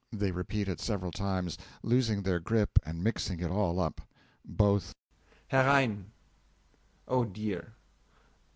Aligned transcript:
(They 0.11 0.31
repeat 0.31 0.67
it 0.67 0.79
several 0.79 1.11
times, 1.11 1.59
losing 1.83 2.23
their 2.23 2.39
grip 2.39 2.79
and 2.83 3.03
mixing 3.03 3.39
it 3.39 3.51
all 3.51 3.79
up.) 3.79 4.01
BOTH. 4.43 4.95
Herein! 5.47 6.09
Oh, 7.07 7.23
dear! 7.23 7.73